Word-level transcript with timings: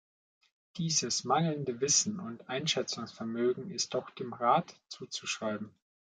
Dieses 0.77 1.25
mangelnde 1.25 1.79
Wissen 1.79 2.19
und 2.19 2.49
Einschätzungsvermögen 2.49 3.69
ist 3.69 3.93
doch 3.93 4.09
dem 4.09 4.33
Rat 4.33 4.75
zuzuschreiben. 4.87 5.69